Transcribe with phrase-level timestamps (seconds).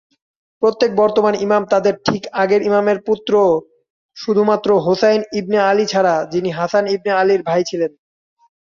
[0.61, 3.33] প্রত্যেক বর্তমান ইমাম তাদের ঠিক আগের ইমামের পুত্র
[4.17, 7.91] শুধুমাত্র হোসাইন ইবনে আলী ছাড়া যিনি হাসান ইবনে আলীর ভাই ছিলেন।